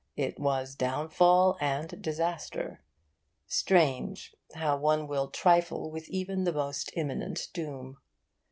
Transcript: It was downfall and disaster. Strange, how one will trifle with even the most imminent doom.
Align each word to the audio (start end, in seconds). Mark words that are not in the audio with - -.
It 0.15 0.39
was 0.39 0.73
downfall 0.73 1.59
and 1.61 2.01
disaster. 2.01 2.81
Strange, 3.45 4.33
how 4.55 4.77
one 4.77 5.05
will 5.07 5.27
trifle 5.29 5.91
with 5.91 6.09
even 6.09 6.43
the 6.43 6.53
most 6.53 6.89
imminent 6.95 7.49
doom. 7.53 7.97